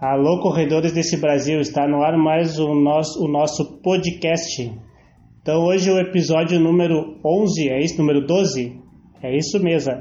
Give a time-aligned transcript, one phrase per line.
[0.00, 4.68] Alô, corredores desse Brasil, está no ar mais o nosso, o nosso podcast.
[5.40, 7.98] Então, hoje é o episódio número 11, é isso?
[7.98, 8.76] Número 12?
[9.22, 9.92] É isso mesmo.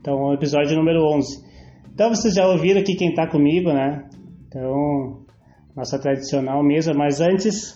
[0.00, 1.44] Então, o episódio número 11.
[1.92, 4.08] Então, vocês já ouviram aqui quem está comigo, né?
[4.46, 5.24] Então,
[5.74, 6.94] nossa tradicional mesa.
[6.94, 7.74] Mas antes,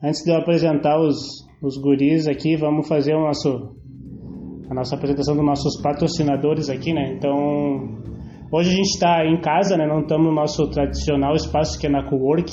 [0.00, 1.18] antes de eu apresentar os,
[1.60, 3.74] os guris aqui, vamos fazer o nosso,
[4.70, 7.12] a nossa apresentação dos nossos patrocinadores aqui, né?
[7.16, 8.13] Então,
[8.56, 9.84] Hoje a gente está em casa, né?
[9.84, 12.52] Não estamos no nosso tradicional espaço que é na Cowork.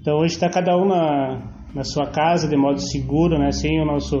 [0.00, 3.52] Então hoje está cada um na, na sua casa de modo seguro, né?
[3.52, 4.16] Sem o nosso,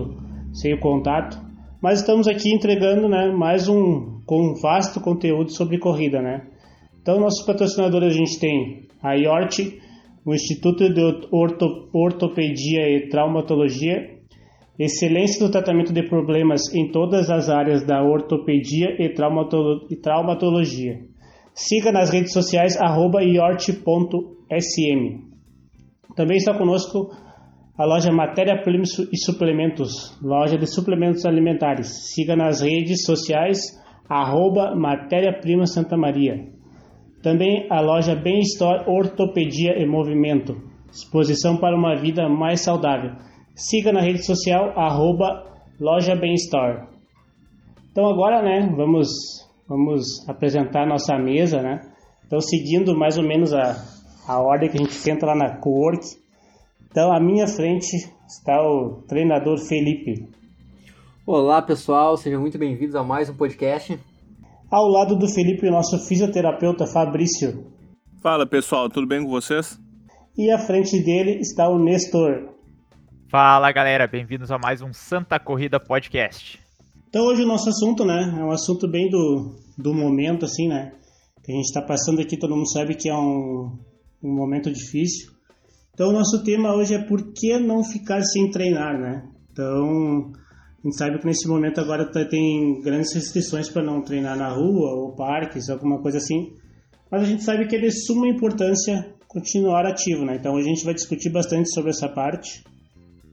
[0.52, 1.36] sem o contato.
[1.82, 3.26] Mas estamos aqui entregando, né?
[3.36, 6.46] Mais um com vasto conteúdo sobre corrida, né?
[7.02, 9.80] Então nossos patrocinadores a gente tem a IORT,
[10.24, 11.02] o Instituto de
[11.32, 14.09] Orto, Ortopedia e Traumatologia,
[14.84, 21.00] excelência do tratamento de problemas em todas as áreas da ortopedia e, traumatologia.
[21.52, 23.70] Siga nas redes sociais iort.sm.
[26.16, 27.10] Também está conosco
[27.76, 32.12] a loja Matéria Prima e Suplementos, loja de suplementos alimentares.
[32.14, 33.78] Siga nas redes sociais
[34.08, 36.48] arroba Matéria Prima Santa Maria.
[37.22, 40.56] Também a loja Bem Store Ortopedia e Movimento,
[40.90, 43.12] exposição para uma vida mais saudável.
[43.60, 45.44] Siga na rede social, arroba
[45.78, 46.88] Loja Bem-Store.
[47.92, 49.10] Então agora, né, vamos,
[49.68, 51.78] vamos apresentar a nossa mesa, né?
[52.24, 53.76] Então seguindo mais ou menos a,
[54.26, 56.06] a ordem que a gente senta lá na Cowork.
[56.90, 60.26] Então à minha frente está o treinador Felipe.
[61.26, 64.00] Olá pessoal, sejam muito bem-vindos a mais um podcast.
[64.70, 67.66] Ao lado do Felipe, o nosso fisioterapeuta Fabrício.
[68.22, 69.78] Fala pessoal, tudo bem com vocês?
[70.38, 72.58] E à frente dele está o Nestor.
[73.30, 76.58] Fala galera, bem-vindos a mais um Santa Corrida Podcast.
[77.08, 80.90] Então hoje o nosso assunto, né, é um assunto bem do, do momento, assim, né,
[81.44, 83.78] que a gente está passando aqui, todo mundo sabe que é um,
[84.20, 85.30] um momento difícil.
[85.94, 89.22] Então o nosso tema hoje é por que não ficar sem treinar, né?
[89.52, 90.32] Então
[90.82, 94.48] a gente sabe que nesse momento agora tá, tem grandes restrições para não treinar na
[94.48, 96.56] rua ou parques, alguma coisa assim.
[97.08, 100.34] Mas a gente sabe que é de suma importância continuar ativo, né?
[100.34, 102.64] Então a gente vai discutir bastante sobre essa parte.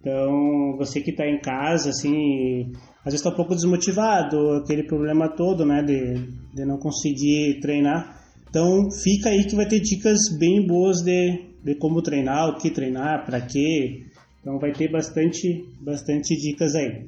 [0.07, 5.27] Então, você que está em casa, assim, às vezes está um pouco desmotivado, aquele problema
[5.27, 6.13] todo, né, de,
[6.55, 8.17] de não conseguir treinar.
[8.49, 12.71] Então, fica aí que vai ter dicas bem boas de, de como treinar, o que
[12.71, 14.05] treinar, para quê.
[14.39, 17.05] Então, vai ter bastante, bastante dicas aí.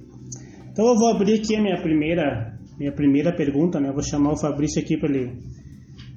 [0.69, 3.87] Então, eu vou abrir aqui a minha primeira, minha primeira pergunta, né?
[3.87, 5.37] Eu vou chamar o Fabrício aqui para ele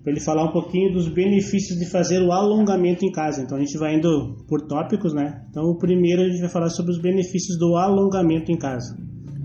[0.03, 3.43] para ele falar um pouquinho dos benefícios de fazer o alongamento em casa.
[3.43, 5.45] Então a gente vai indo por tópicos, né?
[5.49, 8.97] Então o primeiro a gente vai falar sobre os benefícios do alongamento em casa.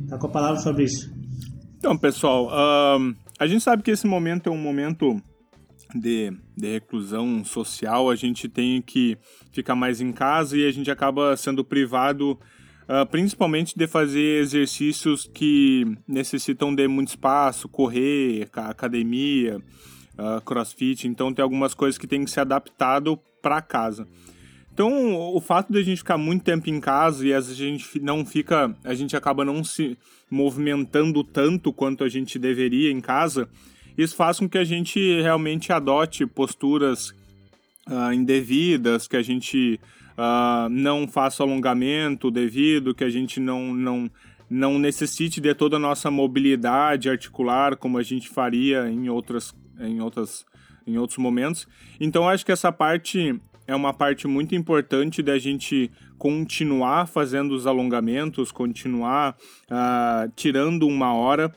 [0.10, 1.12] Tá com a palavra, Fabrício.
[1.78, 2.50] Então, pessoal,
[3.40, 5.22] a gente sabe que esse momento é um momento
[5.94, 9.18] de, de reclusão social, a gente tem que
[9.52, 12.32] ficar mais em casa e a gente acaba sendo privado
[12.88, 19.62] uh, principalmente de fazer exercícios que necessitam de muito espaço, correr, academia,
[20.18, 24.08] uh, crossfit, então tem algumas coisas que tem que ser adaptado para casa.
[24.74, 28.24] Então, o fato de a gente ficar muito tempo em casa e a gente não
[28.24, 29.98] fica, a gente acaba não se
[30.30, 33.50] movimentando tanto quanto a gente deveria em casa,
[33.98, 37.10] isso faz com que a gente realmente adote posturas
[37.90, 39.80] uh, indevidas, que a gente
[40.14, 44.12] uh, não faça alongamento devido, que a gente não, não,
[44.48, 50.02] não necessite de toda a nossa mobilidade articular como a gente faria em outras em,
[50.02, 50.46] outras,
[50.86, 51.68] em outros momentos.
[52.00, 57.68] Então, acho que essa parte é uma parte muito importante da gente continuar fazendo os
[57.68, 59.36] alongamentos, continuar
[59.70, 61.54] uh, tirando uma hora,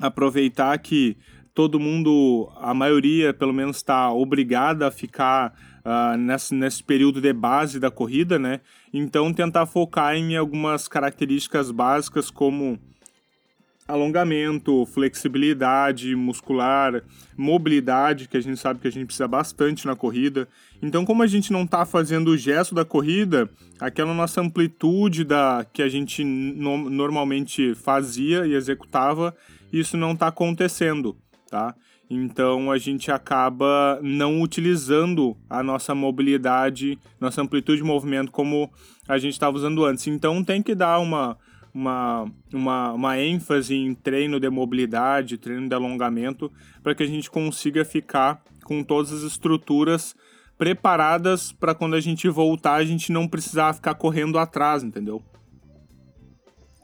[0.00, 1.16] aproveitar que
[1.54, 5.54] todo mundo, a maioria pelo menos está obrigada a ficar
[5.84, 8.60] uh, nesse, nesse período de base da corrida, né?
[8.92, 12.78] Então tentar focar em algumas características básicas como
[13.86, 17.02] alongamento, flexibilidade muscular,
[17.36, 20.48] mobilidade, que a gente sabe que a gente precisa bastante na corrida.
[20.82, 23.48] Então, como a gente não está fazendo o gesto da corrida,
[23.80, 29.34] aquela nossa amplitude da que a gente no, normalmente fazia e executava,
[29.72, 31.16] isso não está acontecendo,
[31.50, 31.74] tá?
[32.08, 38.70] Então a gente acaba não utilizando a nossa mobilidade, nossa amplitude de movimento como
[39.08, 40.06] a gente estava usando antes.
[40.06, 41.36] Então tem que dar uma
[41.74, 46.50] uma, uma, uma ênfase em treino de mobilidade, treino de alongamento,
[46.82, 50.14] para que a gente consiga ficar com todas as estruturas
[50.56, 55.20] preparadas para quando a gente voltar a gente não precisar ficar correndo atrás, entendeu?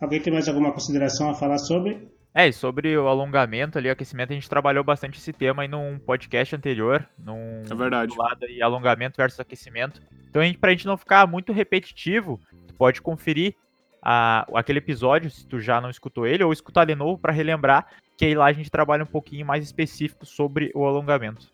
[0.00, 2.08] Alguém tem mais alguma consideração a falar sobre?
[2.34, 5.68] É, e sobre o alongamento ali, o aquecimento, a gente trabalhou bastante esse tema aí
[5.68, 8.16] num podcast anterior, num É verdade.
[8.16, 10.00] lado aí, alongamento versus aquecimento.
[10.28, 13.54] Então, a gente, pra gente não ficar muito repetitivo, tu pode conferir
[14.02, 17.86] a, aquele episódio, se tu já não escutou ele, ou escutar de novo para relembrar,
[18.16, 21.46] que aí lá a gente trabalha um pouquinho mais específico sobre o alongamento.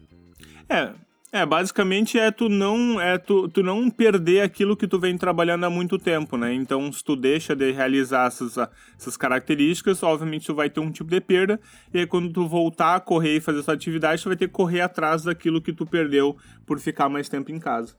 [0.68, 0.92] É,
[1.32, 5.64] é, basicamente é tu não é tu, tu não perder aquilo que tu vem trabalhando
[5.64, 6.54] há muito tempo, né?
[6.54, 8.56] Então, se tu deixa de realizar essas,
[8.96, 11.60] essas características, obviamente tu vai ter um tipo de perda,
[11.92, 14.54] e aí quando tu voltar a correr e fazer essa atividade, tu vai ter que
[14.54, 17.94] correr atrás daquilo que tu perdeu por ficar mais tempo em casa.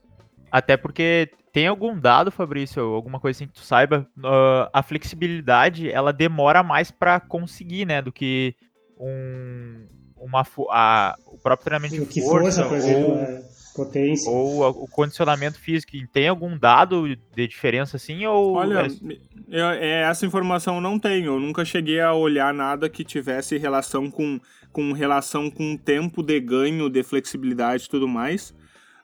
[0.50, 5.90] Até porque tem algum dado, Fabrício, alguma coisa assim que tu saiba, uh, a flexibilidade
[5.90, 8.54] ela demora mais para conseguir, né, do que
[8.98, 9.86] um
[10.20, 13.42] uma a, o próprio treinamento de que força, força, por exemplo, ou, é,
[13.74, 14.32] potência.
[14.32, 15.92] ou a- o condicionamento físico.
[16.12, 17.06] Tem algum dado
[17.36, 19.16] de diferença assim ou Olha, é-
[19.48, 21.34] eu- é, essa informação eu não tenho.
[21.34, 24.40] Eu nunca cheguei a olhar nada que tivesse relação com,
[24.72, 28.52] com relação com tempo de ganho, de flexibilidade e tudo mais.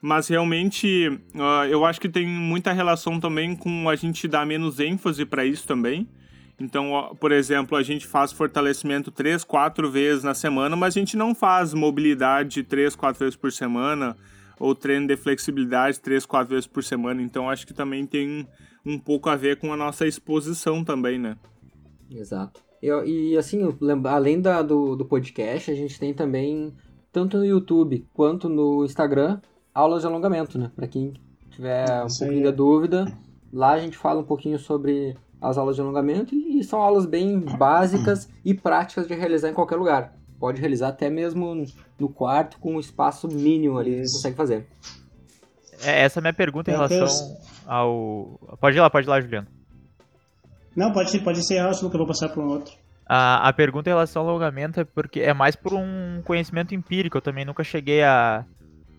[0.07, 4.79] Mas realmente, ah, eu acho que tem muita relação também com a gente dar menos
[4.79, 6.07] ênfase para isso também.
[6.59, 11.17] Então, por exemplo, a gente faz fortalecimento três, quatro vezes na semana, mas a gente
[11.17, 14.15] não faz mobilidade três, quatro vezes por semana
[14.59, 17.19] ou treino de flexibilidade três, quatro vezes por semana.
[17.23, 18.47] Então, acho que também tem
[18.85, 21.35] um pouco a ver com a nossa exposição também, né?
[22.11, 22.61] Exato.
[22.79, 23.61] Eu- e assim,
[24.05, 26.71] além da- do, do podcast, a gente tem também,
[27.11, 29.39] tanto no YouTube quanto no Instagram,
[29.75, 30.71] aulas de alongamento, né?
[30.75, 31.13] Pra quem
[31.51, 32.29] tiver um Isso aí.
[32.29, 33.17] pouquinho de dúvida,
[33.53, 37.39] lá a gente fala um pouquinho sobre as aulas de alongamento e são aulas bem
[37.39, 40.13] básicas e práticas de realizar em qualquer lugar.
[40.39, 41.65] Pode realizar até mesmo
[41.99, 44.13] no quarto com um espaço mínimo ali Isso.
[44.13, 44.67] você consegue fazer.
[45.83, 47.37] é essa é a minha pergunta em Eu tenho- relação
[47.67, 48.57] ao.
[48.59, 49.47] Pode ir lá, pode ir lá, Juliano.
[50.75, 52.73] Não, pode, pode encerrar, senão que eu vou passar para um outro.
[53.07, 57.15] A, a pergunta em relação ao alongamento é porque é mais por um conhecimento empírico.
[57.17, 58.43] Eu também nunca cheguei a,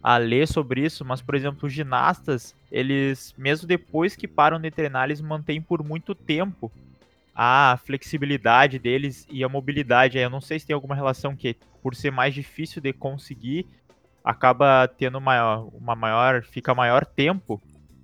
[0.06, 4.70] a ler sobre isso, mas, por exemplo, os ginastas, eles, mesmo depois que param de
[4.70, 6.70] treinar, eles mantêm por muito tempo
[7.35, 10.17] a flexibilidade deles e a mobilidade.
[10.17, 13.67] Eu não sei se tem alguma relação que, por ser mais difícil de conseguir,
[14.23, 17.61] acaba tendo uma maior, fica maior tempo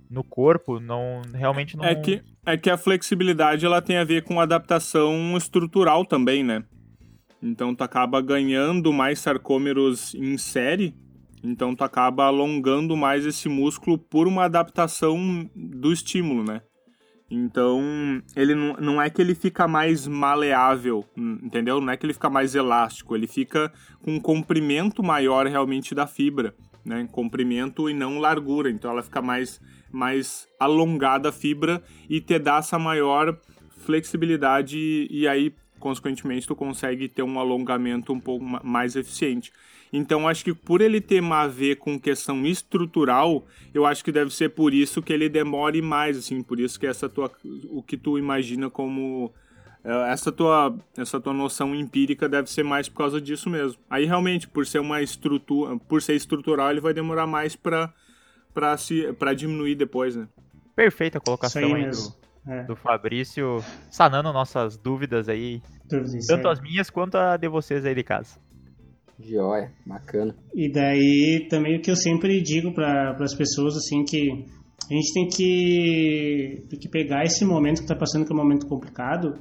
[0.09, 4.23] no corpo, não realmente não É que, é que a flexibilidade ela tem a ver
[4.23, 6.65] com adaptação estrutural também, né?
[7.41, 10.93] Então tu acaba ganhando mais sarcômeros em série,
[11.43, 16.61] então tu acaba alongando mais esse músculo por uma adaptação do estímulo, né?
[17.29, 17.81] Então,
[18.35, 21.81] ele não, não é que ele fica mais maleável, entendeu?
[21.81, 23.73] Não é que ele fica mais elástico, ele fica
[24.03, 26.53] com um comprimento maior realmente da fibra,
[26.85, 27.07] né?
[27.11, 29.59] Comprimento e não largura, então ela fica mais
[29.91, 33.39] mais alongada a fibra e te dá essa maior
[33.85, 39.51] flexibilidade e, aí consequentemente tu consegue ter um alongamento um pouco ma- mais eficiente.
[39.93, 44.33] Então acho que por ele ter a ver com questão estrutural, eu acho que deve
[44.33, 47.31] ser por isso que ele demore mais, assim, por isso que essa tua
[47.69, 49.31] o que tu imagina como
[49.83, 53.79] eh, essa tua essa tua noção empírica deve ser mais por causa disso mesmo.
[53.87, 57.93] Aí realmente por ser uma estrutura, por ser estrutural, ele vai demorar mais para
[58.51, 60.27] para se para diminuir depois, né?
[60.75, 62.15] perfeita colocação aí aí do,
[62.47, 66.53] É, do Fabrício, sanando nossas dúvidas aí, dúvidas, tanto aí.
[66.53, 68.37] as minhas quanto a de vocês aí de casa.
[69.19, 70.35] Joia, bacana.
[70.53, 74.45] E daí também o que eu sempre digo para as pessoas assim que
[74.89, 78.39] a gente tem que, tem que pegar esse momento que está passando que é um
[78.39, 79.35] momento complicado,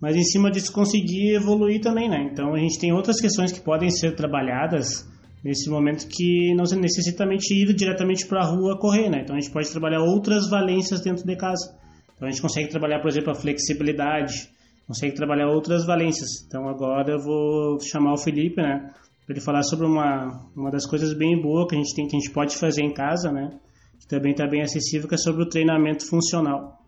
[0.00, 2.28] mas em cima disso conseguir evoluir também, né?
[2.32, 5.06] Então a gente tem outras questões que podem ser trabalhadas
[5.44, 9.20] nesse momento que não necessariamente ir diretamente para a rua correr, né?
[9.22, 11.76] Então a gente pode trabalhar outras valências dentro de casa.
[12.16, 14.48] Então a gente consegue trabalhar, por exemplo, a flexibilidade,
[14.86, 16.44] consegue trabalhar outras valências.
[16.46, 18.90] Então agora eu vou chamar o Felipe, né?
[19.28, 22.18] Ele falar sobre uma, uma das coisas bem boas que a gente tem que a
[22.18, 23.50] gente pode fazer em casa, né?
[23.98, 26.78] Que também está bem acessível, que é sobre o treinamento funcional.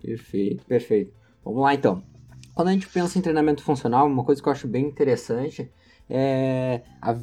[0.00, 1.12] Perfeito, perfeito.
[1.44, 2.02] Vamos lá então.
[2.54, 5.70] Quando a gente pensa em treinamento funcional, uma coisa que eu acho bem interessante
[6.10, 7.16] é a-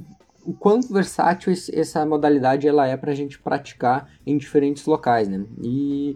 [0.46, 5.28] o quanto versátil esse- essa modalidade ela é para a gente praticar em diferentes locais,
[5.28, 5.44] né?
[5.62, 6.16] E,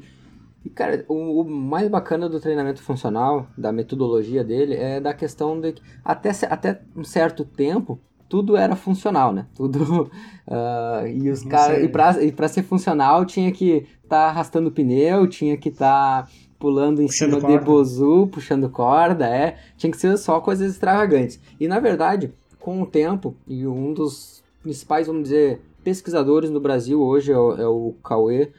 [0.63, 5.74] e, cara, o, mais bacana do treinamento funcional, da metodologia dele, é da questão de
[5.74, 9.48] que até, até um certo tempo tudo era funcional, né?
[9.55, 10.09] Tudo
[10.48, 15.57] ah, e os caras e para e ser funcional tinha que estar arrastando pneu, tinha
[15.57, 17.57] que estar pulando em Puxando cima corda.
[17.57, 19.57] de bozu, puxando corda, é.
[19.77, 21.39] Tinha que ser só coisas extravagantes.
[21.59, 27.01] E na verdade, com o tempo, e um dos principais, vamos dizer, pesquisadores no Brasil
[27.01, 28.51] hoje é o, é o Cauê,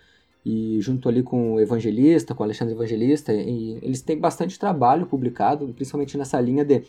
[0.44, 5.04] e junto ali com o Evangelista, com o Alexandre Evangelista, e eles têm bastante trabalho
[5.06, 6.82] publicado, principalmente nessa linha de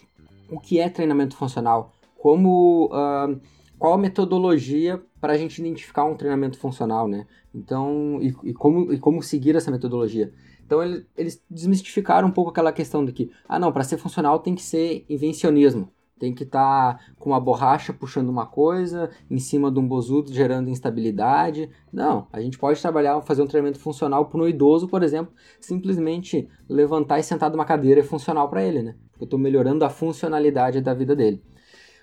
[0.50, 3.42] o que é treinamento funcional, como uh,
[3.80, 7.26] qual a metodologia para a gente identificar um treinamento funcional, né?
[7.54, 10.32] Então, e, e, como, e como seguir essa metodologia.
[10.64, 14.38] Então, ele, eles desmistificaram um pouco aquela questão de que, ah, não, para ser funcional
[14.38, 15.90] tem que ser invencionismo.
[16.20, 20.32] Tem que estar tá com uma borracha puxando uma coisa, em cima de um bozudo
[20.32, 21.72] gerando instabilidade.
[21.92, 26.48] Não, a gente pode trabalhar, fazer um treinamento funcional para um idoso, por exemplo, simplesmente
[26.70, 28.96] levantar e sentar de uma cadeira é funcional para ele, né?
[29.20, 31.42] Eu estou melhorando a funcionalidade da vida dele.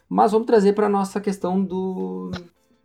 [0.08, 2.30] Mas vamos trazer para nossa questão do,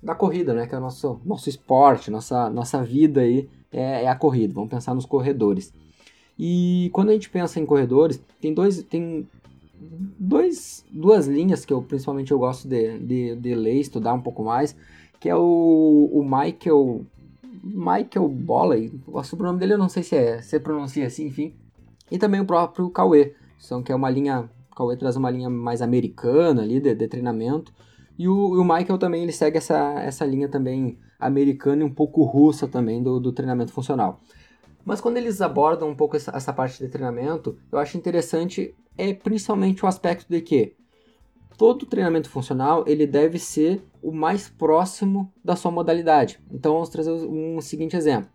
[0.02, 0.68] da corrida, né?
[0.68, 4.54] Que é o nosso, nosso esporte, nossa, nossa vida aí é, é a corrida.
[4.54, 5.74] Vamos pensar nos corredores.
[6.38, 9.28] E quando a gente pensa em corredores, tem dois, tem
[10.20, 14.44] dois, duas linhas que eu principalmente eu gosto de, de, de ler, estudar um pouco
[14.44, 14.76] mais,
[15.20, 17.06] que é o, o Michael
[17.64, 21.54] Michael Bolley, o sobrenome dele eu não sei se é, se pronuncia assim, enfim,
[22.12, 25.50] e também o próprio Cauê, são que é uma linha, o Cauê traz uma linha
[25.50, 27.72] mais americana ali de, de treinamento,
[28.18, 32.24] e o, o, Michael também ele segue essa, essa linha também americana e um pouco
[32.24, 34.20] russa também do, do treinamento funcional.
[34.86, 39.14] Mas quando eles abordam um pouco essa, essa parte de treinamento, eu acho interessante é
[39.14, 40.76] principalmente o aspecto de que
[41.58, 46.40] todo treinamento funcional ele deve ser o mais próximo da sua modalidade.
[46.52, 48.30] Então vamos trazer um seguinte exemplo.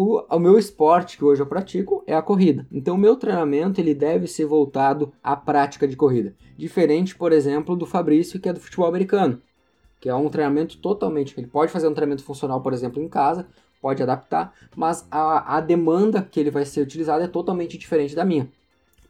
[0.00, 2.64] O, o, meu esporte que hoje eu pratico é a corrida.
[2.70, 6.36] Então o meu treinamento ele deve ser voltado à prática de corrida.
[6.56, 9.42] Diferente, por exemplo, do Fabrício, que é do futebol americano.
[9.98, 11.34] Que é um treinamento totalmente.
[11.36, 13.48] Ele pode fazer um treinamento funcional, por exemplo, em casa,
[13.82, 18.24] pode adaptar, mas a, a demanda que ele vai ser utilizado é totalmente diferente da
[18.24, 18.48] minha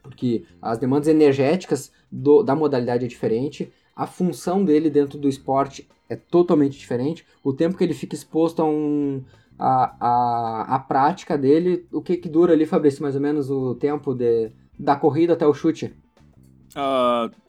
[0.01, 5.87] porque as demandas energéticas do, da modalidade é diferente, a função dele dentro do esporte
[6.09, 9.23] é totalmente diferente, o tempo que ele fica exposto a um
[9.59, 13.75] a, a, a prática dele, o que que dura ali, Fabrício, mais ou menos o
[13.75, 15.93] tempo de, da corrida até o chute?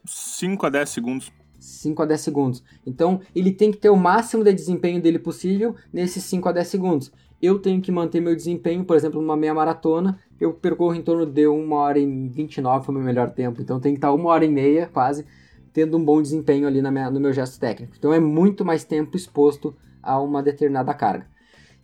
[0.05, 1.33] 5 uh, a 10 segundos.
[1.61, 2.65] 5 a 10 segundos.
[2.85, 6.67] Então, ele tem que ter o máximo de desempenho dele possível nesses 5 a 10
[6.67, 7.13] segundos.
[7.41, 11.25] Eu tenho que manter meu desempenho, por exemplo, numa meia maratona, eu percorro em torno
[11.25, 13.63] de 1 hora e 29 foi o meu melhor tempo.
[13.63, 15.25] Então tem que estar uma hora e meia, quase,
[15.73, 17.95] tendo um bom desempenho ali na minha, no meu gesto técnico.
[17.97, 21.27] Então é muito mais tempo exposto a uma determinada carga.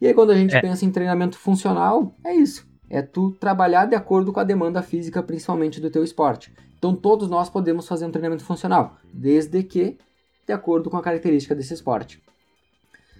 [0.01, 0.61] E aí quando a gente é.
[0.61, 2.67] pensa em treinamento funcional, é isso.
[2.89, 6.53] É tu trabalhar de acordo com a demanda física, principalmente do teu esporte.
[6.79, 9.99] Então todos nós podemos fazer um treinamento funcional, desde que
[10.47, 12.23] de acordo com a característica desse esporte.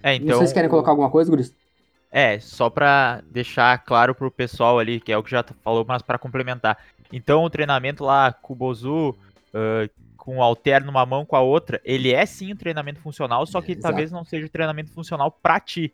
[0.01, 1.53] É, então, Vocês querem colocar alguma coisa, Guris?
[2.09, 6.01] É, só para deixar claro pro pessoal ali, que é o que já falou, mas
[6.01, 6.77] para complementar.
[7.11, 11.41] Então, o treinamento lá com o Bozu, uh, com o alter numa mão com a
[11.41, 14.91] outra, ele é sim um treinamento funcional, só que é, talvez não seja um treinamento
[14.91, 15.93] funcional para ti.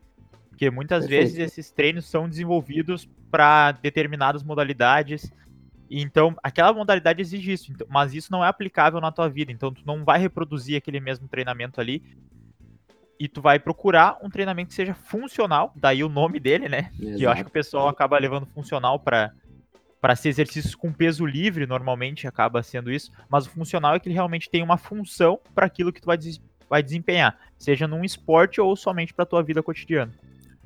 [0.53, 1.31] Porque muitas Perfeito.
[1.33, 5.33] vezes esses treinos são desenvolvidos para determinadas modalidades.
[5.89, 9.51] Então, aquela modalidade exige isso, então, mas isso não é aplicável na tua vida.
[9.51, 12.03] Então, tu não vai reproduzir aquele mesmo treinamento ali,
[13.19, 16.91] e tu vai procurar um treinamento que seja funcional, daí o nome dele, né?
[17.00, 17.17] Exato.
[17.17, 19.33] Que eu acho que o pessoal acaba levando funcional para
[20.01, 24.10] para ser exercícios com peso livre, normalmente acaba sendo isso, mas o funcional é que
[24.10, 26.19] ele realmente tem uma função para aquilo que tu vai,
[26.69, 30.12] vai desempenhar, seja num esporte ou somente para tua vida cotidiana.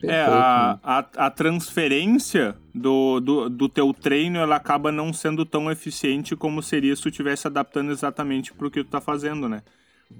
[0.03, 5.71] É, a, a, a, transferência do, do, do teu treino, ela acaba não sendo tão
[5.71, 9.63] eficiente como seria se tu estivesse adaptando exatamente para o que tu tá fazendo, né?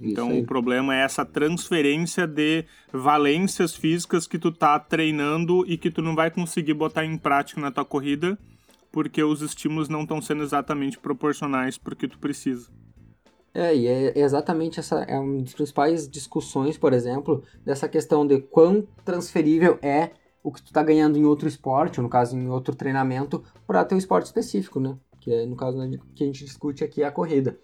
[0.00, 5.90] Então o problema é essa transferência de valências físicas que tu tá treinando e que
[5.90, 8.38] tu não vai conseguir botar em prática na tua corrida,
[8.92, 12.68] porque os estímulos não estão sendo exatamente proporcionais porque tu precisa.
[13.54, 18.40] É, e é exatamente essa é uma das principais discussões, por exemplo, dessa questão de
[18.40, 20.10] quão transferível é
[20.42, 23.84] o que tu tá ganhando em outro esporte, ou no caso em outro treinamento, para
[23.84, 24.96] teu esporte específico, né?
[25.20, 27.58] Que é, no caso né, que a gente discute aqui é a corrida.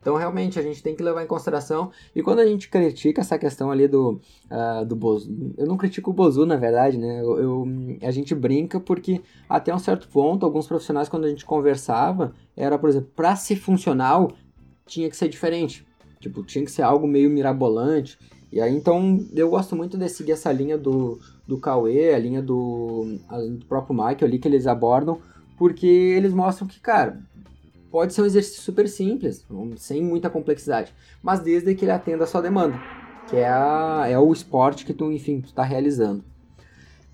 [0.00, 1.90] Então, realmente, a gente tem que levar em consideração.
[2.14, 6.10] E quando a gente critica essa questão ali do, uh, do Bozu, eu não critico
[6.10, 7.20] o Bozu, na verdade, né?
[7.20, 7.64] Eu, eu,
[8.02, 12.78] a gente brinca porque, até um certo ponto, alguns profissionais, quando a gente conversava, era,
[12.78, 14.30] por exemplo, para ser funcional,
[14.88, 15.86] tinha que ser diferente.
[16.18, 18.18] Tipo, tinha que ser algo meio mirabolante.
[18.50, 22.42] E aí, então, eu gosto muito de seguir essa linha do, do Cauê, a linha
[22.42, 23.18] do,
[23.58, 25.20] do próprio Michael ali, que eles abordam,
[25.56, 27.20] porque eles mostram que, cara,
[27.90, 29.46] Pode ser um exercício super simples,
[29.78, 32.78] sem muita complexidade, mas desde que ele atenda a sua demanda,
[33.28, 36.22] que é, a, é o esporte que tu, enfim, tu tá realizando.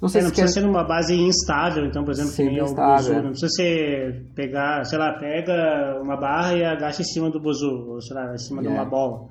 [0.04, 0.60] Não, sei é, não se precisa quer...
[0.60, 3.22] ser numa base instável, então, por exemplo, Sempre que instável, é.
[3.22, 7.88] não precisa ser pegar, sei lá, pega uma barra e agacha em cima do buzu,
[7.88, 8.64] ou sei lá, em cima é.
[8.64, 9.28] de uma bola.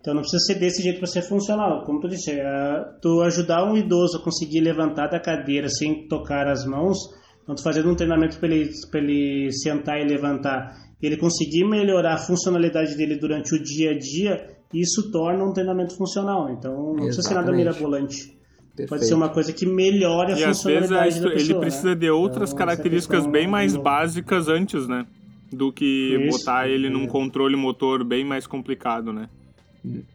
[0.00, 1.84] Então não precisa ser desse jeito para ser funcional.
[1.84, 6.48] Como tu disse, é, tu ajudar um idoso a conseguir levantar da cadeira sem tocar
[6.48, 6.98] as mãos,
[7.44, 12.18] Então, tu fazendo um treinamento para ele, ele sentar e levantar, ele conseguir melhorar a
[12.18, 16.50] funcionalidade dele durante o dia a dia, isso torna um treinamento funcional.
[16.50, 17.06] Então, não Exatamente.
[17.06, 18.37] precisa ser nada mirabolante.
[18.78, 18.88] Perfeito.
[18.90, 21.50] Pode ser uma coisa que melhore a e funcionalidade às vezes, da pessoa.
[21.50, 21.94] Ele precisa né?
[21.96, 25.04] de outras então, características bem mais básicas antes, né?
[25.52, 26.90] Do que isso, botar ele é.
[26.90, 29.28] num controle motor bem mais complicado, né?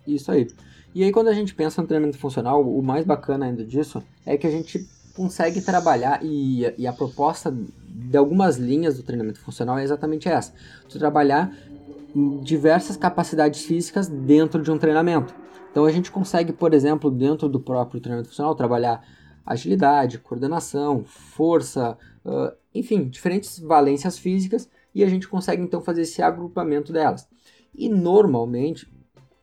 [0.07, 0.47] Isso aí.
[0.95, 4.37] E aí, quando a gente pensa no treinamento funcional, o mais bacana ainda disso é
[4.37, 9.77] que a gente consegue trabalhar, e, e a proposta de algumas linhas do treinamento funcional
[9.77, 10.53] é exatamente essa:
[10.87, 11.51] de trabalhar
[12.43, 15.33] diversas capacidades físicas dentro de um treinamento.
[15.73, 19.03] Então a gente consegue, por exemplo, dentro do próprio treinamento funcional, trabalhar
[19.43, 26.21] agilidade, coordenação, força, uh, enfim, diferentes valências físicas e a gente consegue então fazer esse
[26.21, 27.27] agrupamento delas.
[27.73, 28.87] E normalmente,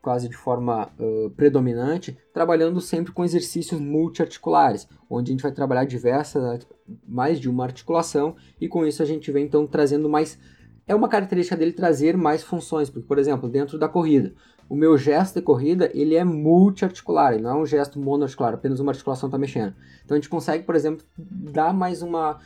[0.00, 5.84] quase de forma uh, predominante, trabalhando sempre com exercícios multiarticulares, onde a gente vai trabalhar
[5.84, 6.64] diversas,
[7.08, 10.38] mais de uma articulação e com isso a gente vem então trazendo mais
[10.86, 14.34] é uma característica dele trazer mais funções, porque, por exemplo, dentro da corrida,
[14.70, 18.78] o meu gesto de corrida ele é multiarticular, ele não é um gesto monoarticular, apenas
[18.78, 19.74] uma articulação está mexendo.
[20.04, 22.38] Então a gente consegue, por exemplo, dar mais uma.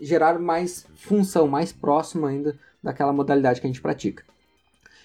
[0.00, 4.22] gerar mais função, mais próxima ainda daquela modalidade que a gente pratica.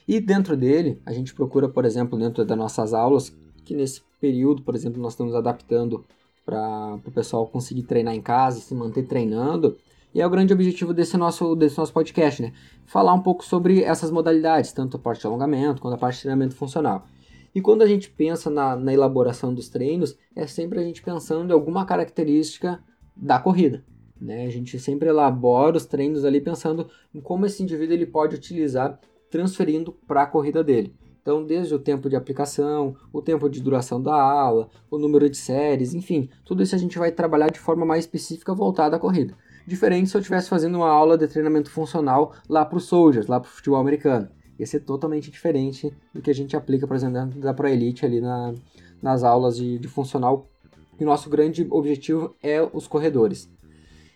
[0.08, 4.62] E dentro dele, a gente procura, por exemplo, dentro das nossas aulas, que nesse período,
[4.62, 6.06] por exemplo, nós estamos adaptando
[6.46, 9.78] para o pessoal conseguir treinar em casa, se manter treinando,
[10.14, 12.54] e é o grande objetivo desse nosso, desse nosso podcast, né?
[12.86, 16.22] Falar um pouco sobre essas modalidades, tanto a parte de alongamento quanto a parte de
[16.22, 17.06] treinamento funcional.
[17.54, 21.50] E quando a gente pensa na, na elaboração dos treinos, é sempre a gente pensando
[21.50, 22.84] em alguma característica
[23.16, 23.84] da corrida.
[24.20, 24.46] Né?
[24.46, 29.00] A gente sempre elabora os treinos ali pensando em como esse indivíduo ele pode utilizar
[29.30, 30.96] transferindo para a corrida dele.
[31.22, 35.36] Então, desde o tempo de aplicação, o tempo de duração da aula, o número de
[35.36, 39.36] séries, enfim, tudo isso a gente vai trabalhar de forma mais específica voltada à corrida.
[39.68, 43.38] Diferente se eu estivesse fazendo uma aula de treinamento funcional lá para os Soldiers, lá
[43.38, 44.30] para o futebol americano.
[44.58, 48.22] Ia ser totalmente diferente do que a gente aplica, por exemplo, da Pro Elite ali
[48.22, 48.54] na,
[49.02, 50.48] nas aulas de, de funcional.
[50.98, 53.50] E nosso grande objetivo é os corredores.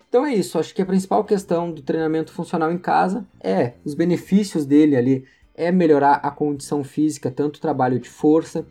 [0.08, 3.94] Então é isso, acho que a principal questão do treinamento funcional em casa é os
[3.94, 8.66] benefícios dele ali, é melhorar a condição física, tanto o trabalho de força,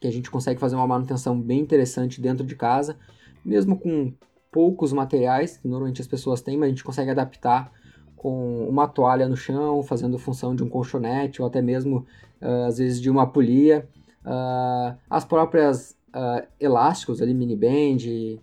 [0.00, 2.96] que a gente consegue fazer uma manutenção bem interessante dentro de casa,
[3.44, 4.12] mesmo com
[4.52, 7.72] poucos materiais que normalmente as pessoas têm, mas a gente consegue adaptar
[8.14, 12.06] com uma toalha no chão, fazendo função de um colchonete ou até mesmo
[12.40, 13.88] uh, às vezes de uma polia.
[14.24, 18.38] Uh, as próprias uh, elásticos ali, mini band,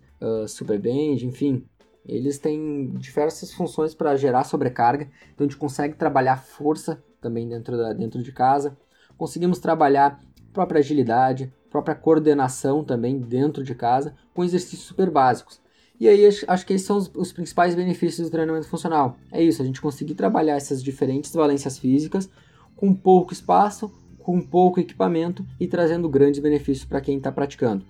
[0.46, 1.64] super band, enfim,
[2.04, 7.74] eles têm diversas funções para gerar sobrecarga, então a gente consegue trabalhar força também dentro,
[7.74, 8.76] da, dentro de casa.
[9.16, 10.20] Conseguimos trabalhar
[10.52, 15.59] própria agilidade, própria coordenação também dentro de casa, com exercícios super básicos.
[16.00, 19.18] E aí acho que esses são os, os, principais benefícios do treinamento funcional.
[19.30, 22.30] É isso, a gente conseguir trabalhar essas diferentes valências físicas
[22.74, 27.84] com pouco espaço, com pouco equipamento e trazendo grandes benefícios para quem está praticando.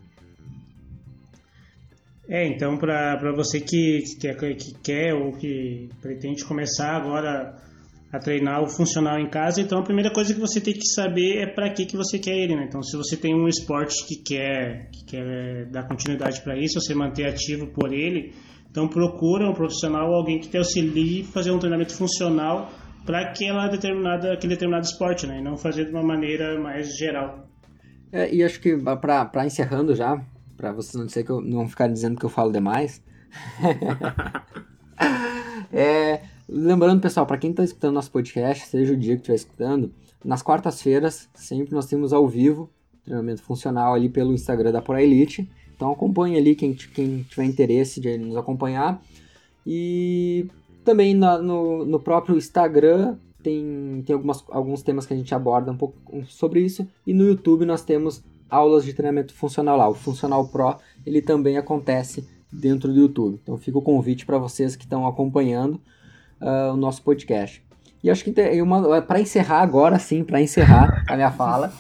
[2.29, 7.57] É, então para você que, que, que quer ou que pretende começar agora
[8.13, 11.43] a treinar o funcional em casa, então a primeira coisa que você tem que saber
[11.43, 12.65] é para que, que você quer ele, né?
[12.69, 16.93] Então, se você tem um esporte que quer, que quer dar continuidade para isso, você
[16.93, 18.35] manter ativo por ele,
[18.69, 22.71] então procura um profissional, alguém que te auxilie fazer um treinamento funcional
[23.07, 25.39] para aquela determinada, aquele determinado esporte, né?
[25.39, 27.47] E não fazer de uma maneira mais geral.
[28.13, 30.21] É, e acho que para encerrando já,
[30.57, 33.01] para vocês não dizer que eu não ficar dizendo que eu falo demais,
[35.73, 36.21] é
[36.53, 39.93] Lembrando, pessoal, para quem está escutando nosso podcast, seja o dia que estiver escutando,
[40.25, 42.69] nas quartas-feiras, sempre nós temos ao vivo
[43.05, 45.49] treinamento funcional ali pelo Instagram da Pro Elite.
[45.77, 49.01] Então acompanhe ali quem, quem tiver interesse de nos acompanhar.
[49.65, 50.49] E
[50.85, 55.71] também na, no, no próprio Instagram tem, tem algumas, alguns temas que a gente aborda
[55.71, 56.85] um pouco sobre isso.
[57.07, 59.89] E no YouTube nós temos aulas de treinamento funcional lá.
[59.89, 63.39] O Funcional Pro ele também acontece dentro do YouTube.
[63.41, 65.81] Então fica o convite para vocês que estão acompanhando
[66.41, 67.63] uh, o nosso podcast.
[68.03, 68.33] E acho que
[69.07, 71.73] para encerrar agora, sim, para encerrar a minha fala.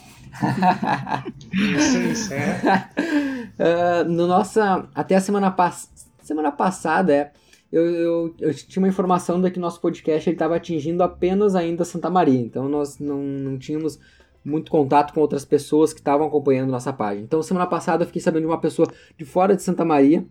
[1.52, 5.88] isso, uh, no nossa, até a semana, pass
[6.22, 7.32] semana passada, é,
[7.72, 12.08] eu, eu, eu, tinha uma informação de que nosso podcast estava atingindo apenas ainda Santa
[12.08, 12.40] Maria.
[12.40, 13.98] Então nós não, não tínhamos
[14.44, 17.24] muito contato com outras pessoas que estavam acompanhando nossa página.
[17.24, 20.24] Então semana passada eu fiquei sabendo de uma pessoa de fora de Santa Maria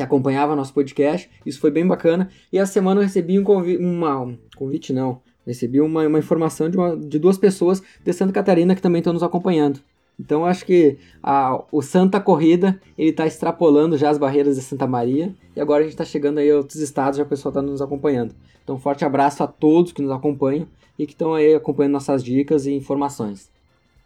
[0.00, 1.30] que acompanhava nosso podcast.
[1.44, 2.30] Isso foi bem bacana.
[2.50, 6.70] E a semana eu recebi um convite, uma, um convite não, recebi uma, uma informação
[6.70, 9.80] de, uma, de duas pessoas de Santa Catarina que também estão nos acompanhando.
[10.18, 14.86] Então acho que a, o Santa Corrida ele está extrapolando já as barreiras de Santa
[14.86, 17.62] Maria e agora a gente está chegando aí a outros estados já o pessoal está
[17.62, 18.34] nos acompanhando.
[18.64, 20.66] Então forte abraço a todos que nos acompanham
[20.98, 23.50] e que estão aí acompanhando nossas dicas e informações.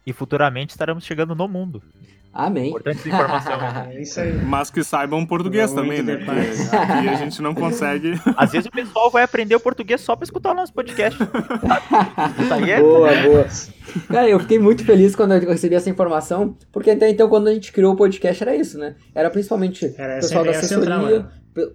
[0.05, 1.81] E futuramente estaremos chegando no mundo.
[2.35, 2.67] Amém.
[2.67, 3.55] Importante informação.
[3.95, 4.33] É isso aí.
[4.33, 6.17] Mas que saibam português também, né?
[6.17, 8.13] Porque aqui a gente não consegue.
[8.35, 11.17] Às vezes o pessoal vai aprender o português só pra escutar o nosso podcast.
[11.23, 12.81] Isso aí é.
[12.81, 13.45] Boa, boa.
[14.07, 17.53] Cara, eu fiquei muito feliz quando eu recebi essa informação, porque até então, quando a
[17.53, 18.95] gente criou o podcast, era isso, né?
[19.13, 21.25] Era principalmente Era o essa pessoal da assessoria, né?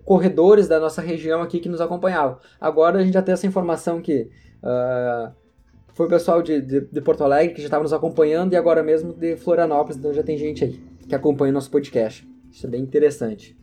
[0.04, 2.38] corredores da nossa região aqui que nos acompanhavam.
[2.60, 4.28] Agora a gente já tem essa informação que
[4.62, 5.32] ah,
[6.00, 8.82] foi o pessoal de, de, de Porto Alegre que já estava nos acompanhando e agora
[8.82, 12.26] mesmo de Florianópolis, então já tem gente aí que acompanha o nosso podcast.
[12.50, 13.54] Isso é bem interessante.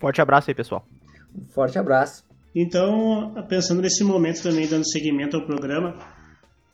[0.00, 0.84] Forte abraço aí, pessoal.
[1.32, 2.24] Um forte abraço.
[2.56, 5.96] Então, pensando nesse momento também, dando seguimento ao programa,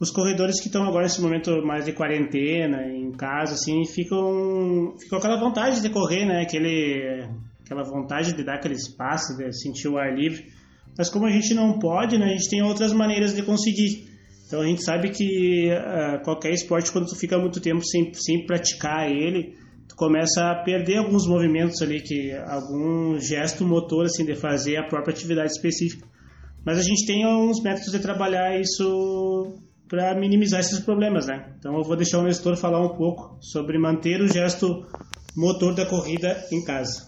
[0.00, 5.20] os corredores que estão agora nesse momento mais de quarentena, em casa, assim, ficam, ficam
[5.20, 6.40] com aquela vontade de correr, né?
[6.40, 7.28] Aquele,
[7.62, 10.46] aquela vontade de dar aquele espaço, de sentir o ar livre.
[10.96, 12.24] Mas como a gente não pode, né?
[12.24, 14.05] A gente tem outras maneiras de conseguir.
[14.46, 18.46] Então a gente sabe que ah, qualquer esporte, quando tu fica muito tempo sem, sem
[18.46, 19.54] praticar ele,
[19.88, 24.86] tu começa a perder alguns movimentos ali, que algum gesto motor assim de fazer a
[24.86, 26.06] própria atividade específica.
[26.64, 31.54] Mas a gente tem alguns métodos de trabalhar isso para minimizar esses problemas, né?
[31.58, 34.84] Então eu vou deixar o Nestor falar um pouco sobre manter o gesto
[35.36, 37.06] motor da corrida em casa.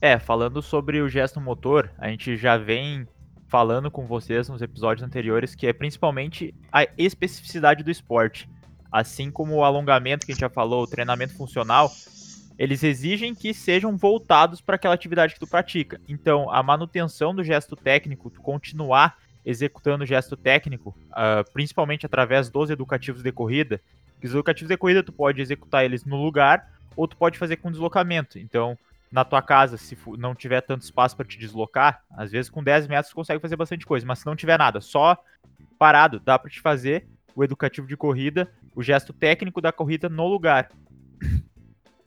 [0.00, 3.06] É, falando sobre o gesto motor, a gente já vem
[3.52, 8.48] falando com vocês nos episódios anteriores que é principalmente a especificidade do esporte.
[8.90, 11.92] Assim como o alongamento que a gente já falou, o treinamento funcional,
[12.58, 16.00] eles exigem que sejam voltados para aquela atividade que tu pratica.
[16.08, 22.48] Então, a manutenção do gesto técnico, tu continuar executando o gesto técnico, ah, principalmente através
[22.48, 23.82] dos educativos de corrida,
[24.18, 27.56] que os educativos de corrida tu pode executar eles no lugar ou tu pode fazer
[27.56, 28.38] com deslocamento.
[28.38, 28.78] Então,
[29.12, 32.88] na tua casa, se não tiver tanto espaço para te deslocar, às vezes com 10
[32.88, 35.18] metros consegue fazer bastante coisa, mas se não tiver nada, só
[35.78, 40.26] parado, dá para te fazer o educativo de corrida, o gesto técnico da corrida no
[40.26, 40.68] lugar.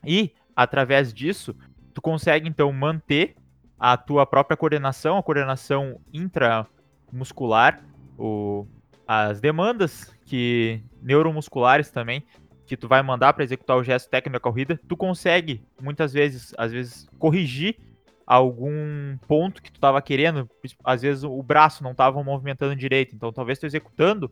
[0.07, 1.55] E através disso,
[1.91, 3.35] tu consegue então manter
[3.79, 7.83] a tua própria coordenação, a coordenação intramuscular,
[8.15, 8.67] o,
[9.07, 12.23] as demandas que neuromusculares também
[12.65, 16.54] que tu vai mandar para executar o gesto técnico da corrida, tu consegue muitas vezes,
[16.58, 17.78] às vezes corrigir
[18.25, 20.49] algum ponto que tu estava querendo,
[20.84, 24.32] às vezes o braço não estava movimentando direito, então talvez tu executando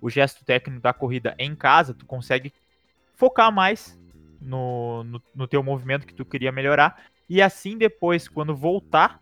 [0.00, 2.52] o gesto técnico da corrida em casa, tu consegue
[3.14, 3.98] focar mais
[4.40, 9.20] no, no, no teu movimento que tu queria melhorar, e assim depois, quando voltar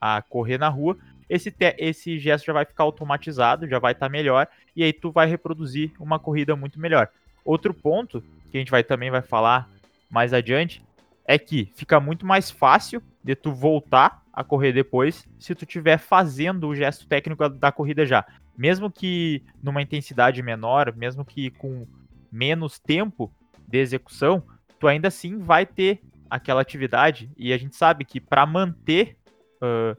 [0.00, 0.96] a correr na rua,
[1.28, 4.46] esse, esse gesto já vai ficar automatizado, já vai estar melhor,
[4.76, 7.08] e aí tu vai reproduzir uma corrida muito melhor.
[7.44, 9.68] Outro ponto que a gente vai também vai falar
[10.10, 10.82] mais adiante
[11.26, 15.98] é que fica muito mais fácil de tu voltar a correr depois se tu estiver
[15.98, 18.24] fazendo o gesto técnico da corrida já.
[18.56, 21.86] Mesmo que numa intensidade menor, mesmo que com
[22.30, 23.32] menos tempo
[23.66, 24.42] de execução,
[24.78, 29.16] tu ainda assim vai ter aquela atividade e a gente sabe que para manter
[29.60, 29.96] ah,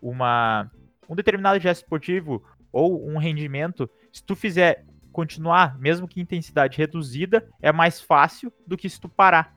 [0.00, 0.70] uma
[1.08, 7.46] um determinado gesto esportivo ou um rendimento, se tu fizer continuar, mesmo que intensidade reduzida,
[7.60, 9.54] é mais fácil do que se tu parar.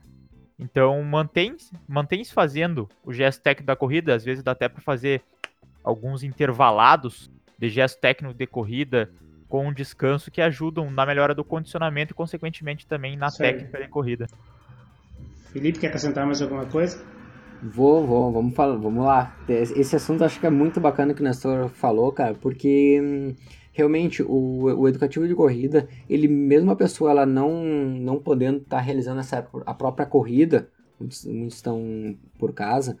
[0.58, 1.56] Então mantém
[1.88, 5.22] mantém fazendo o gesto técnico da corrida, às vezes dá até para fazer
[5.82, 9.10] alguns intervalados de gesto técnico de corrida
[9.48, 13.88] com um descanso que ajudam na melhora do condicionamento e consequentemente também na técnica de
[13.88, 14.26] corrida.
[15.52, 17.02] Felipe, quer acrescentar mais alguma coisa?
[17.62, 19.34] Vou, vou, vamos falar, vamos lá.
[19.48, 23.34] Esse assunto acho que é muito bacana que o Nestor falou, cara, porque hum,
[23.76, 28.80] realmente o, o educativo de corrida, ele mesmo a pessoa ela não não podendo estar
[28.80, 32.98] realizando essa a própria corrida, muitos, muitos estão por casa,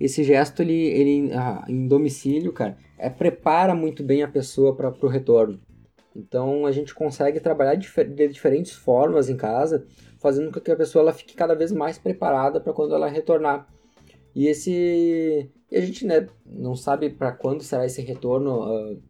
[0.00, 4.88] esse gesto ele, ele ah, em domicílio, cara, é prepara muito bem a pessoa para
[4.88, 5.60] o retorno.
[6.16, 9.86] Então a gente consegue trabalhar de diferentes formas em casa,
[10.18, 13.68] fazendo com que a pessoa ela fique cada vez mais preparada para quando ela retornar.
[14.34, 19.00] E esse e a gente né, não sabe para quando será esse retorno hum,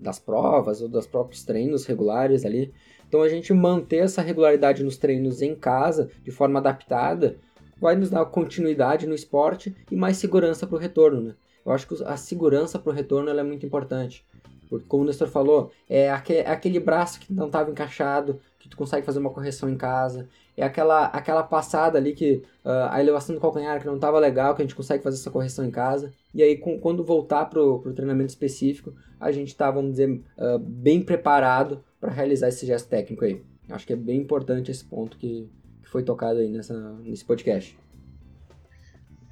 [0.00, 2.72] das provas ou dos próprios treinos regulares ali.
[3.08, 7.36] Então a gente manter essa regularidade nos treinos em casa, de forma adaptada,
[7.80, 11.20] vai nos dar continuidade no esporte e mais segurança para o retorno.
[11.20, 11.34] Né?
[11.66, 14.24] Eu acho que a segurança para o retorno é muito importante.
[14.68, 18.76] Porque, como o Nestor falou, é é aquele braço que não estava encaixado, que tu
[18.76, 20.28] consegue fazer uma correção em casa.
[20.56, 24.54] É aquela, aquela passada ali que ah, a elevação do calcanhar que não estava legal,
[24.54, 26.12] que a gente consegue fazer essa correção em casa.
[26.34, 30.58] E aí, com- quando voltar para o treinamento específico, a gente está, vamos dizer, ah,
[30.60, 33.40] bem preparado para realizar esse gesto técnico aí.
[33.70, 35.48] Acho que é bem importante esse ponto que,
[35.82, 37.78] que foi tocado aí nessa, nesse podcast.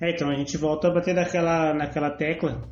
[0.00, 2.62] É, então a gente volta a bater naquela, naquela tecla,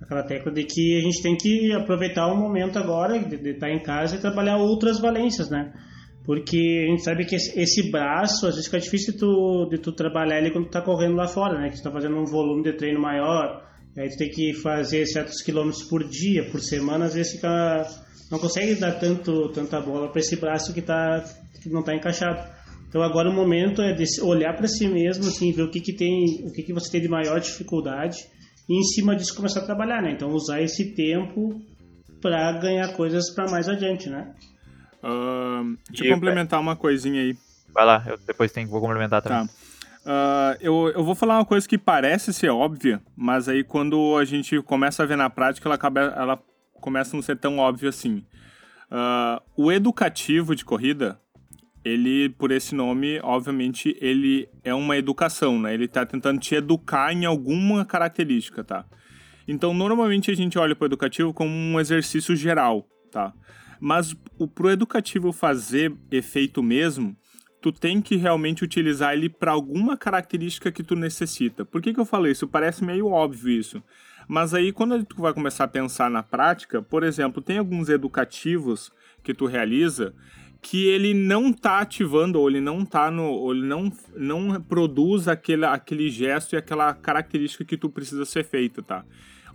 [0.00, 3.82] aquela tecla de que a gente tem que aproveitar o momento agora de, estar em
[3.82, 5.74] casa e trabalhar outras valências, né?
[6.28, 9.92] Porque a gente sabe que esse braço, às vezes fica difícil de tu, de tu
[9.92, 11.70] trabalhar ele quando tu tá correndo lá fora, né?
[11.70, 15.40] Que tu tá fazendo um volume de treino maior, aí tu tem que fazer certos
[15.40, 17.86] quilômetros por dia, por semana, às vezes fica...
[18.30, 21.24] Não consegue dar tanto, tanta bola para esse braço que, tá,
[21.62, 22.46] que não tá encaixado.
[22.86, 25.94] Então agora o momento é de olhar para si mesmo, assim, ver o que, que
[25.94, 28.18] tem, o que, que você tem de maior dificuldade
[28.68, 30.12] e em cima disso começar a trabalhar, né?
[30.12, 31.58] Então usar esse tempo
[32.20, 34.34] para ganhar coisas para mais adiante, né?
[35.02, 37.36] Uh, deixa eu complementar uma coisinha aí.
[37.72, 39.46] Vai lá, eu depois tenho, vou complementar também.
[39.46, 39.52] Tá.
[40.08, 44.24] Uh, eu, eu vou falar uma coisa que parece ser óbvia, mas aí quando a
[44.24, 46.42] gente começa a ver na prática, ela, acaba, ela
[46.80, 48.24] começa a não ser tão óbvia assim.
[48.90, 51.20] Uh, o educativo de corrida,
[51.84, 55.74] ele, por esse nome, obviamente, ele é uma educação, né?
[55.74, 58.86] Ele está tentando te educar em alguma característica, tá?
[59.46, 63.32] Então, normalmente a gente olha para o educativo como um exercício geral, tá?
[63.80, 67.16] Mas o pro educativo fazer efeito mesmo,
[67.60, 71.64] tu tem que realmente utilizar ele para alguma característica que tu necessita.
[71.64, 72.46] Por que, que eu falei isso?
[72.46, 73.82] Parece meio óbvio isso.
[74.28, 78.92] Mas aí, quando tu vai começar a pensar na prática, por exemplo, tem alguns educativos
[79.22, 80.14] que tu realiza
[80.60, 83.24] que ele não tá ativando, ou ele não tá no.
[83.24, 88.44] Ou ele não, não produz aquele, aquele gesto e aquela característica que tu precisa ser
[88.44, 89.04] feito, tá?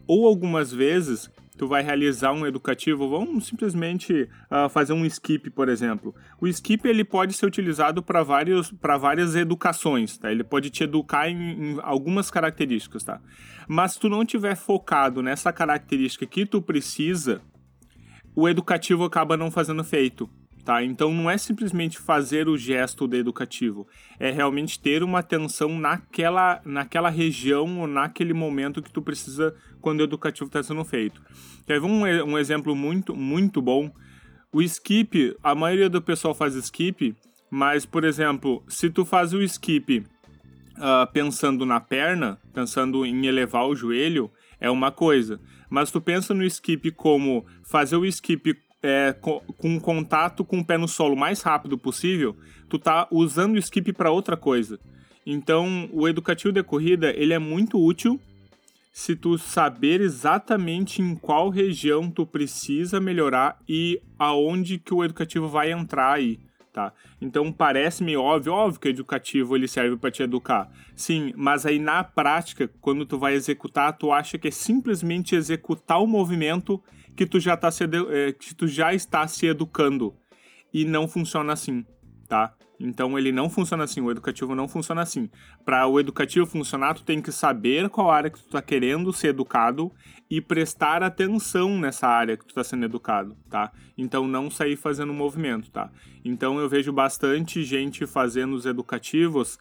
[0.08, 5.70] Ou algumas vezes tu vai realizar um educativo, vamos simplesmente uh, fazer um skip, por
[5.70, 6.14] exemplo.
[6.42, 10.32] O skip ele pode ser utilizado para vários para várias educações, tá?
[10.32, 13.22] Ele pode te educar em, em, algumas características, tá?
[13.68, 17.42] Mas se tu não tiver focado nessa característica que tu precisa,
[18.36, 20.30] o educativo acaba não fazendo feito.
[20.64, 20.82] Tá?
[20.82, 23.86] Então não é simplesmente fazer o gesto do educativo,
[24.18, 30.00] é realmente ter uma atenção naquela, naquela região ou naquele momento que tu precisa quando
[30.00, 31.22] o educativo está sendo feito.
[31.66, 33.92] Teve um, um exemplo muito, muito bom.
[34.54, 37.14] O skip, a maioria do pessoal faz skip,
[37.50, 40.00] mas, por exemplo, se tu faz o skip
[40.78, 45.42] uh, pensando na perna, pensando em elevar o joelho, é uma coisa.
[45.70, 50.66] Mas tu pensa no skip como fazer o skip é, com, com contato com o
[50.66, 52.36] pé no solo mais rápido possível,
[52.68, 54.78] tu tá usando o skip para outra coisa.
[55.26, 58.20] Então, o educativo de corrida, ele é muito útil
[58.92, 65.48] se tu saber exatamente em qual região tu precisa melhorar e aonde que o educativo
[65.48, 66.40] vai entrar aí,
[66.74, 66.92] tá?
[67.22, 70.70] Então parece-me óbvio, óbvio que o educativo ele serve para te educar.
[70.96, 76.02] Sim, mas aí na prática, quando tu vai executar, tu acha que é simplesmente executar
[76.02, 76.84] o movimento
[77.16, 80.16] que tu já, tá se, é, que tu já está se educando.
[80.74, 81.86] E não funciona assim,
[82.28, 82.56] tá?
[82.80, 85.30] Então ele não funciona assim, o educativo não funciona assim.
[85.64, 89.30] Para o educativo funcionar, tu tem que saber qual área que tu está querendo ser
[89.30, 89.92] educado
[90.30, 93.72] e prestar atenção nessa área que tu está sendo educado, tá?
[93.98, 95.92] Então não sair fazendo movimento, tá?
[96.26, 99.60] Então eu vejo bastante gente fazendo os educativos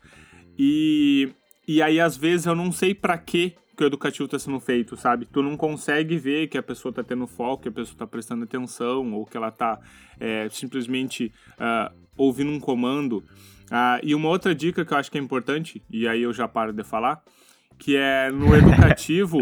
[0.59, 1.31] e
[1.66, 4.96] e aí às vezes eu não sei para que que o educativo está sendo feito,
[4.96, 5.27] sabe?
[5.27, 8.44] Tu não consegue ver que a pessoa está tendo foco, que a pessoa está prestando
[8.44, 9.81] atenção, ou que ela está
[10.20, 13.18] é, simplesmente uh, ouvindo um comando.
[13.70, 16.46] Uh, e uma outra dica que eu acho que é importante, e aí eu já
[16.46, 17.22] paro de falar,
[17.79, 19.38] que é no educativo,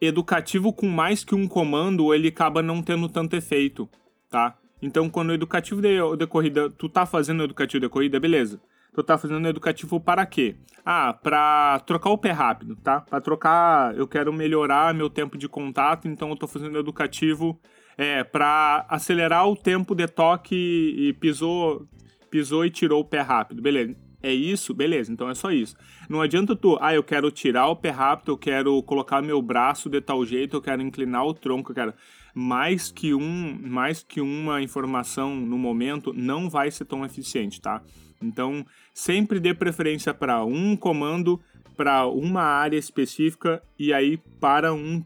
[0.00, 3.88] educativo com mais que um comando, ele acaba não tendo tanto efeito,
[4.30, 4.56] tá?
[4.80, 8.60] Então, quando o educativo de, de corrida, tu tá fazendo o educativo de corrida, beleza
[8.92, 10.56] tu tá fazendo educativo para quê?
[10.84, 13.00] Ah, para trocar o pé rápido, tá?
[13.00, 17.58] Para trocar, eu quero melhorar meu tempo de contato, então eu tô fazendo educativo
[17.96, 21.86] é, para acelerar o tempo de toque e pisou,
[22.30, 23.62] pisou e tirou o pé rápido.
[23.62, 23.94] Beleza.
[24.22, 24.72] É isso?
[24.72, 25.76] Beleza, então é só isso.
[26.08, 29.90] Não adianta tu, ah, eu quero tirar o pé rápido, eu quero colocar meu braço
[29.90, 31.94] de tal jeito, eu quero inclinar o tronco, eu quero
[32.32, 37.82] mais que um, mais que uma informação no momento não vai ser tão eficiente, tá?
[38.22, 41.40] Então, sempre dê preferência para um comando,
[41.76, 45.02] para uma área específica e aí para um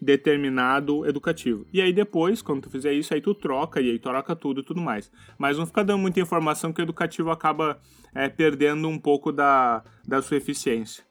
[0.00, 1.66] determinado educativo.
[1.72, 4.64] E aí depois, quando tu fizer isso, aí tu troca e aí troca tudo e
[4.64, 5.10] tudo mais.
[5.36, 7.78] Mas não fica dando muita informação que o educativo acaba
[8.14, 11.04] é, perdendo um pouco da, da sua eficiência.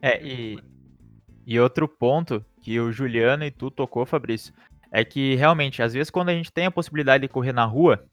[0.00, 0.58] É, e,
[1.46, 4.52] e outro ponto que o Juliano e tu tocou, Fabrício,
[4.92, 8.04] é que realmente, às vezes quando a gente tem a possibilidade de correr na rua,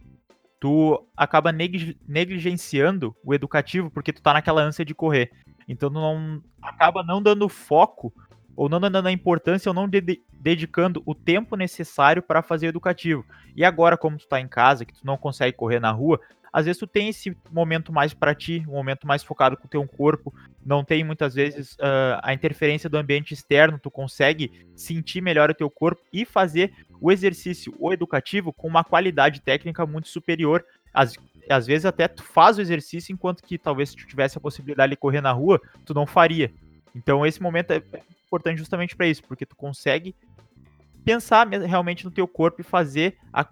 [0.59, 5.31] tu acaba negligenciando o educativo porque tu tá naquela ânsia de correr.
[5.67, 8.13] Então tu não acaba não dando foco
[8.55, 13.25] ou não dando a importância ou não de dedicando o tempo necessário para fazer educativo.
[13.55, 16.19] E agora, como tu tá em casa, que tu não consegue correr na rua,
[16.55, 19.69] às vezes tu tem esse momento mais para ti, um momento mais focado com o
[19.69, 20.33] teu corpo,
[20.65, 25.53] não tem muitas vezes uh, a interferência do ambiente externo, tu consegue sentir melhor o
[25.53, 30.63] teu corpo e fazer o exercício, o educativo, com uma qualidade técnica muito superior.
[30.93, 31.17] Às,
[31.49, 34.91] às vezes até tu faz o exercício, enquanto que talvez se tu tivesse a possibilidade
[34.91, 36.53] de correr na rua, tu não faria.
[36.95, 37.83] Então esse momento é
[38.25, 40.15] importante justamente para isso, porque tu consegue
[41.03, 43.45] pensar realmente no teu corpo e fazer a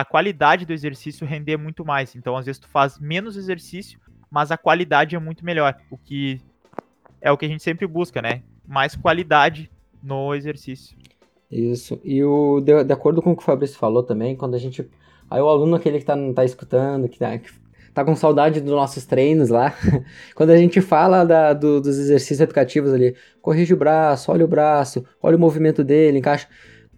[0.00, 2.16] a qualidade do exercício render muito mais.
[2.16, 5.76] Então, às vezes, tu faz menos exercício, mas a qualidade é muito melhor.
[5.88, 6.40] O que
[7.20, 8.42] é o que a gente sempre busca, né?
[8.66, 9.70] Mais qualidade
[10.02, 10.96] no exercício.
[11.48, 12.00] Isso.
[12.02, 14.88] E o, de, de acordo com o que o Fabrício falou também, quando a gente.
[15.30, 17.50] Aí o aluno aquele que tá, tá escutando, que tá, que
[17.94, 19.72] tá com saudade dos nossos treinos lá.
[20.34, 24.48] Quando a gente fala da, do, dos exercícios educativos ali, corrige o braço, olha o
[24.48, 26.48] braço, olha o movimento dele, encaixa.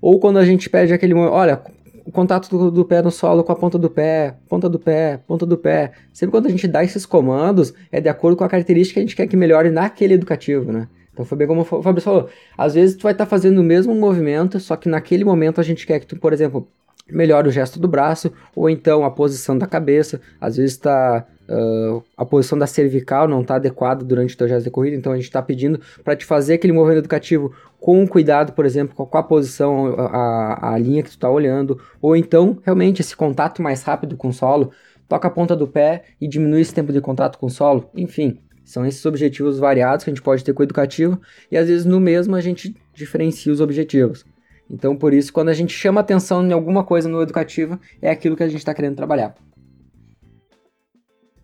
[0.01, 1.15] Ou quando a gente pede aquele.
[1.15, 1.61] Olha,
[2.05, 5.21] o contato do, do, pé no solo com a ponta do pé, ponta do pé,
[5.27, 5.93] ponta do pé.
[6.13, 9.03] Sempre quando a gente dá esses comandos, é de acordo com a característica que a
[9.03, 10.89] gente quer que melhore naquele educativo, né?
[11.13, 12.29] Então foi bem como o Fabrício falou.
[12.57, 15.65] Às vezes tu vai estar tá fazendo o mesmo movimento, só que naquele momento a
[15.65, 16.69] gente quer que tu, por exemplo,
[17.11, 20.21] melhore o gesto do braço, ou então a posição da cabeça.
[20.41, 24.65] Às vezes está Uh, a posição da cervical não está adequada durante o teu gesto
[24.65, 28.53] de corrida, então a gente está pedindo para te fazer aquele movimento educativo com cuidado,
[28.53, 33.01] por exemplo, com a posição, a, a linha que tu está olhando, ou então realmente
[33.01, 34.73] esse contato mais rápido com o solo,
[35.09, 38.41] toca a ponta do pé e diminui esse tempo de contato com o solo, enfim,
[38.65, 41.87] são esses objetivos variados que a gente pode ter com o educativo e às vezes
[41.87, 44.25] no mesmo a gente diferencia os objetivos.
[44.71, 48.37] Então, por isso, quando a gente chama atenção em alguma coisa no educativo, é aquilo
[48.37, 49.35] que a gente está querendo trabalhar.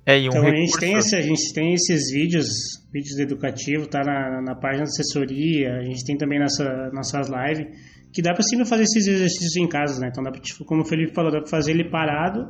[0.04, 0.48] É, um então recurso...
[0.48, 2.48] a, gente tem esse, a gente tem esses vídeos,
[2.92, 7.66] vídeos educativos, tá na, na página da assessoria, a gente tem também nessa, nossas lives,
[8.12, 10.08] que dá para sempre fazer esses exercícios em casa, né?
[10.10, 12.46] Então dá pra, tipo, como o Felipe falou, dá para fazer ele parado,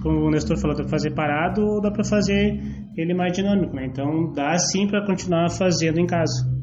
[0.00, 2.56] como o Nestor falou, dá para fazer parado ou dá para fazer
[2.96, 3.86] ele mais dinâmico, né?
[3.86, 6.61] Então dá sim para continuar fazendo em casa.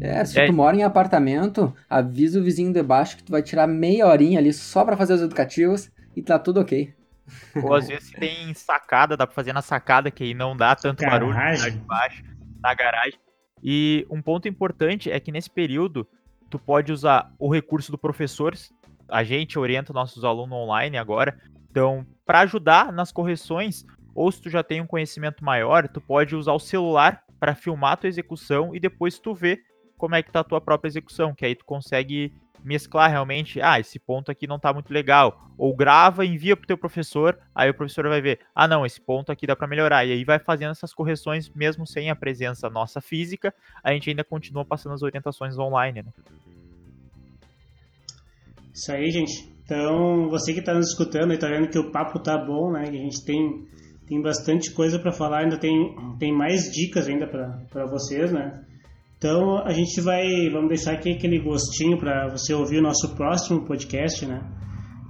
[0.00, 0.46] É, se é.
[0.46, 4.38] tu mora em apartamento, avisa o vizinho de baixo que tu vai tirar meia horinha
[4.38, 6.94] ali só para fazer os educativos e tá tudo ok.
[7.62, 11.00] Ou às vezes tem sacada, dá pra fazer na sacada, que aí não dá tanto
[11.00, 11.28] garagem.
[11.28, 12.24] barulho lá de baixo,
[12.62, 13.18] na garagem.
[13.62, 16.06] E um ponto importante é que nesse período,
[16.50, 18.54] tu pode usar o recurso do professor,
[19.08, 21.36] a gente orienta nossos alunos online agora,
[21.70, 26.34] então, para ajudar nas correções, ou se tu já tem um conhecimento maior, tu pode
[26.34, 29.60] usar o celular para filmar a tua execução e depois tu vê
[29.96, 32.32] como é que tá a tua própria execução, que aí tu consegue
[32.64, 36.76] mesclar realmente, ah, esse ponto aqui não tá muito legal, ou grava, envia pro teu
[36.76, 40.12] professor, aí o professor vai ver, ah, não, esse ponto aqui dá para melhorar, e
[40.12, 43.54] aí vai fazendo essas correções mesmo sem a presença nossa física,
[43.84, 46.10] a gente ainda continua passando as orientações online, né?
[48.74, 49.48] Isso aí, gente.
[49.64, 52.84] Então, você que está nos escutando e tá vendo que o papo tá bom, né?
[52.84, 53.66] Que a gente tem,
[54.06, 55.72] tem bastante coisa para falar, ainda tem,
[56.18, 58.64] tem mais dicas ainda para vocês, né?
[59.18, 63.64] Então a gente vai, vamos deixar aqui aquele gostinho para você ouvir o nosso próximo
[63.66, 64.40] podcast, né?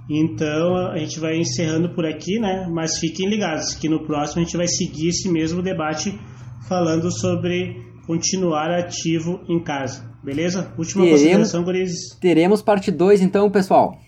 [0.09, 2.67] Então a gente vai encerrando por aqui, né?
[2.71, 6.17] Mas fiquem ligados que no próximo a gente vai seguir esse mesmo debate
[6.69, 10.09] falando sobre continuar ativo em casa.
[10.23, 10.73] Beleza?
[10.77, 12.17] Última teremos, consideração, Gurizes.
[12.19, 13.99] Teremos parte 2 então, pessoal.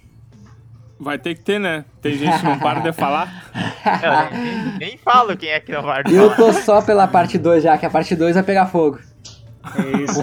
[0.98, 1.86] Vai ter que ter, né?
[2.02, 3.50] Tem gente que não para de falar.
[4.04, 7.64] Eu nem, nem falo quem é que não vai Eu tô só pela parte 2
[7.64, 9.00] já, que a parte 2 vai pegar fogo.
[9.78, 10.22] É isso.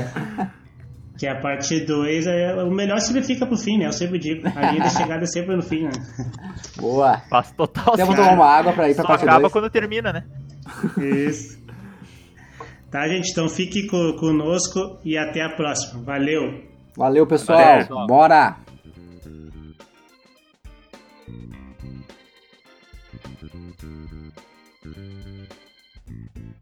[1.19, 3.87] que a parte 2 é o melhor sempre fica pro fim, né?
[3.87, 4.47] Eu sempre digo.
[4.49, 5.91] A linha de chegada é sempre no fim, né?
[6.79, 7.19] Boa.
[7.31, 9.53] Faz total Temos tomar uma água pra ir pra Só parte acaba dois.
[9.53, 10.25] quando termina, né?
[10.99, 11.59] Isso.
[12.91, 13.31] Tá, gente?
[13.33, 16.03] Então fique conosco e até a próxima.
[16.03, 16.63] Valeu.
[16.97, 17.59] Valeu, pessoal.
[17.59, 18.07] Valeu.
[18.07, 18.57] Bora.